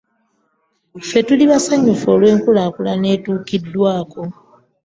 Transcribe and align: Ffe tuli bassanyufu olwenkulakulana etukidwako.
Ffe 1.01 1.19
tuli 1.27 1.43
bassanyufu 1.51 2.05
olwenkulakulana 2.13 3.07
etukidwako. 3.15 4.21